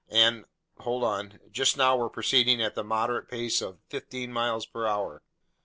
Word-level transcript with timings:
And... 0.09 0.45
hold 0.79 1.03
on... 1.03 1.39
just 1.51 1.77
now 1.77 1.95
we're 1.95 2.09
proceeding 2.09 2.59
at 2.59 2.73
the 2.73 2.83
moderate 2.83 3.27
pace 3.29 3.61
of 3.61 3.77
fifteen 3.87 4.33
miles 4.33 4.65
per 4.65 4.87
hour." 4.87 5.21